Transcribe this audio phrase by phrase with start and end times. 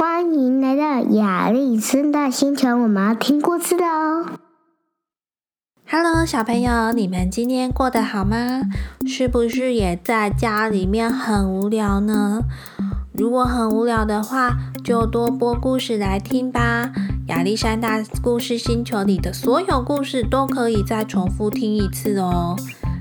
[0.00, 4.24] 欢迎来到亚历森大星球，我们要听故事的哦。
[5.86, 8.62] Hello，小朋友，你们今天过得好吗？
[9.06, 12.40] 是不是也在家里面很无聊呢？
[13.12, 16.90] 如果很无聊的话，就多播故事来听吧。
[17.26, 22.56] 亚历山大故事星球里的所有故事都可以再重复听一次哦。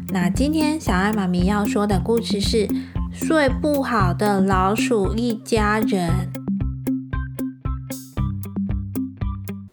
[0.09, 2.67] 那今天小爱妈咪要说的故事是
[3.13, 6.11] 《睡不好的老鼠一家人》。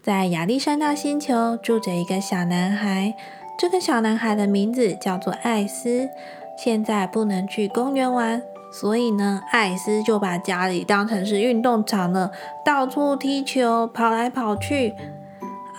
[0.06, 3.12] 在亚历山大星球住着一个小男孩，
[3.58, 6.08] 这个小男孩的名字叫做艾斯。
[6.56, 12.30] 现在不能去公园玩，所以呢，艾斯就把家里当成是运动场了，
[12.64, 14.94] 到处踢球，跑来跑去。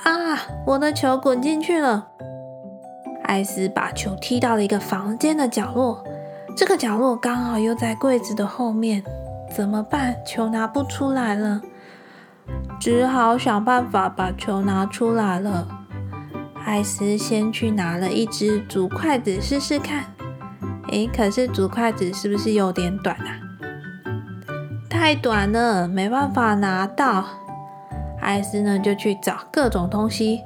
[0.04, 2.10] 啊，我的球滚进去了！
[3.24, 6.04] 艾斯把球踢到了一个房间的角落，
[6.54, 9.02] 这个角落刚好又在柜子的后面，
[9.50, 10.18] 怎么办？
[10.26, 11.62] 球拿不出来了。
[12.80, 15.68] 只好想办法把球拿出来了。
[16.66, 20.04] 艾斯先去拿了一只竹筷子试试看。
[20.90, 23.40] 诶，可是竹筷子是不是有点短啊？
[24.90, 27.26] 太短了，没办法拿到。
[28.22, 30.42] 艾斯呢就去找各种东西，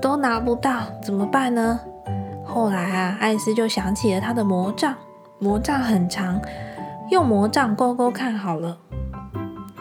[0.00, 1.80] 都拿不到，怎么办呢？
[2.44, 4.94] 后来啊，艾斯就想起了他的魔杖，
[5.38, 6.40] 魔杖很长，
[7.10, 8.78] 用魔杖勾勾看好了。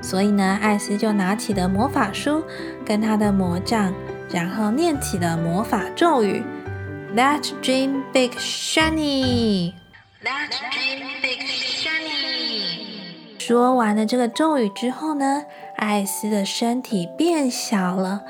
[0.00, 2.42] 所以呢，艾斯就拿起了魔法书
[2.84, 3.92] 跟他的魔杖，
[4.30, 6.42] 然后念起了魔法咒语
[7.14, 9.74] ：“That dream big shiny。
[10.24, 13.38] That dream big shiny。
[13.38, 15.42] 说完了这个咒语之后呢，
[15.76, 18.22] 艾斯的身体变小了，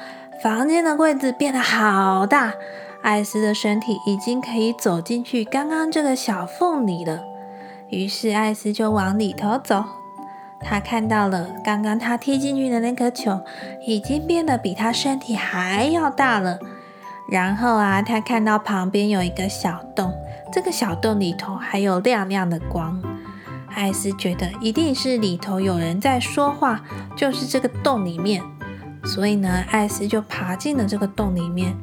[0.42, 2.54] 房间的柜子变得好大，
[3.02, 7.20] 艾斯的身体已经可以走进去刚刚这个小缝里了。
[7.90, 9.84] 于是艾斯就往里头走。
[10.62, 13.40] 他看到了刚刚他踢进去的那颗球，
[13.86, 16.58] 已经变得比他身体还要大了。
[17.30, 20.12] 然后啊，他看到旁边有一个小洞，
[20.52, 23.00] 这个小洞里头还有亮亮的光。
[23.74, 26.82] 艾斯觉得一定是里头有人在说话，
[27.16, 28.42] 就是这个洞里面。
[29.04, 31.74] 所以呢，艾斯就爬进了这个洞里面。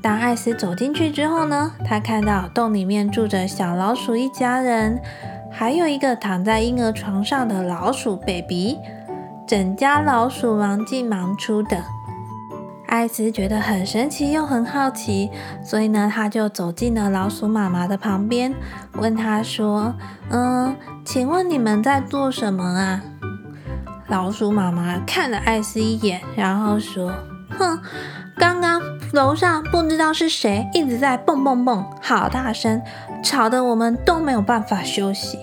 [0.00, 5.02] 当艾斯走进去之后呢，他看到洞里面住着小老鼠一家人。
[5.50, 8.78] 还有一个躺在婴儿床上的老鼠 baby，
[9.46, 11.82] 整家老鼠忙进忙出的。
[12.86, 15.30] 艾斯觉得很神奇又很好奇，
[15.62, 18.54] 所以呢，他就走进了老鼠妈妈的旁边，
[18.94, 19.94] 问他说
[20.30, 20.74] ：“嗯，
[21.04, 23.02] 请问你们在做什么啊？”
[24.08, 27.12] 老鼠妈妈看了艾斯一眼，然后说
[27.58, 27.76] ：“哼，
[28.36, 28.80] 刚刚
[29.16, 32.80] 楼上不知道是谁一直在蹦蹦蹦，好大声。”
[33.24, 35.38] 吵得我们都没有办法休息。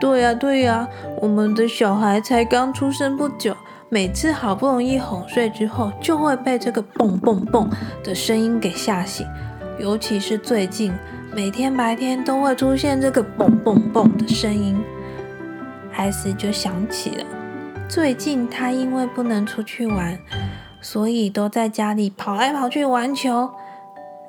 [0.00, 0.88] 对呀，对呀，
[1.20, 3.54] 我们的小孩才刚出生不久，
[3.90, 7.70] 每次好不容易哄睡之后，就会被这个蹦蹦蹦
[8.02, 9.26] 的声音给吓醒。
[9.78, 10.92] 尤其是最近，
[11.32, 14.82] 每天白天都会出现这个蹦蹦蹦的声音。
[15.94, 17.24] 艾斯就想起了，
[17.86, 20.18] 最近他因为不能出去玩，
[20.80, 23.50] 所以都在家里跑来跑去玩球。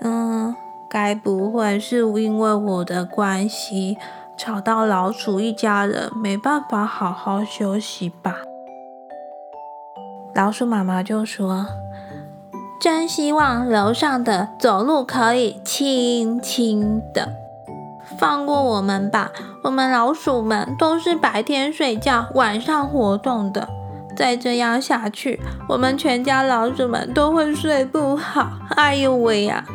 [0.01, 0.55] 嗯。
[0.93, 3.97] 该不会是因为我的关系
[4.35, 8.35] 吵到老鼠一家人没办法好好休息吧？
[10.35, 11.65] 老鼠妈妈就说
[12.81, 17.29] ：“真希望楼上的走路可以轻轻的，
[18.17, 19.31] 放过我们吧。
[19.63, 23.69] 我们老鼠们都是白天睡觉、晚上活动的，
[24.21, 28.51] 再这样下去，我们全家老鼠们都会睡不好。
[28.75, 29.65] 哎呦喂呀！”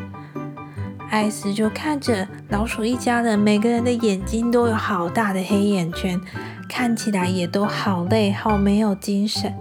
[1.10, 6.20] 艾斯就看着老鼠一家人，每个人的眼睛都有好大的黑眼圈，
[6.68, 9.52] 看起来也都好累，好没有精神。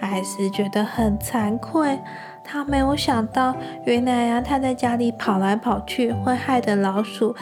[0.00, 1.98] 艾斯觉得很惭愧，
[2.44, 3.56] 他没有想到，
[3.86, 7.34] 原来啊，他在家里跑来跑去，会害得老鼠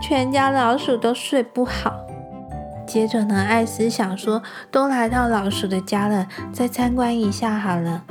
[0.00, 2.07] 全家老鼠都睡不好。
[2.88, 8.02] 接着呢，艾斯想说，都来到老鼠的家了，再参观一下好了。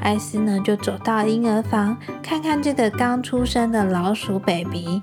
[0.00, 5.02] 艾斯呢，就走到婴儿房，看看这个刚出生的老鼠 baby。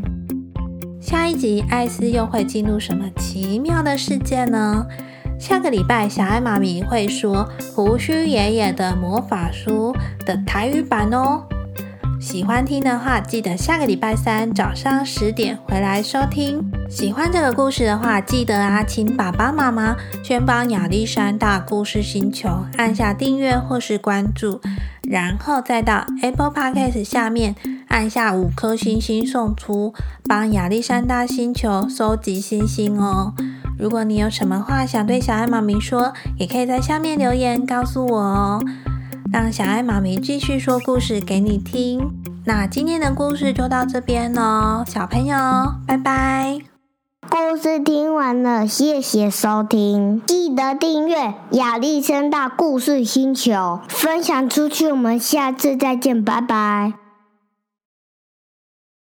[1.01, 4.85] 下一集艾斯又会进入什么奇妙的世界呢？
[5.39, 9.95] 下个礼拜小艾妈咪会说《胡须爷爷的魔法书》
[10.27, 11.45] 的台语版哦。
[12.29, 16.63] 喜欢听的话，记得下个礼拜三早上十点回来收听。
[16.87, 24.61] 喜欢这个故事的话，记得啊，请爸爸妈妈先帮亚历山大故事星球按下订阅或是关注，
[25.09, 27.57] 然后再到 Apple Podcast 下面
[27.89, 29.95] 按下五颗星星送出，
[30.25, 33.33] 帮亚历山大星球收集星星哦。
[33.79, 38.63] 如果你有什么话想对小爱妈咪说，也可以在下面留言告诉我哦。
[39.33, 42.11] 让小爱妈咪继续说故事给你听。
[42.45, 45.37] 那今天的故事就到这边喽，小朋友，
[45.87, 46.59] 拜拜。
[47.29, 54.91] 故事听完了，谢谢收听，记得订阅亚历山大故事星球，分享出去。
[54.91, 57.08] 我们下次再见，拜拜。